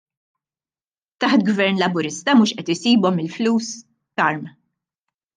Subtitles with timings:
[1.23, 3.69] Taħt Gvern Laburista mhux qed isibhom il-flus,
[4.21, 4.49] Karm?